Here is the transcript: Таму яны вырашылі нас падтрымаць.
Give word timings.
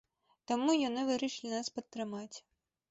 Таму 0.51 0.75
яны 0.87 1.03
вырашылі 1.11 1.53
нас 1.55 1.71
падтрымаць. 1.79 2.37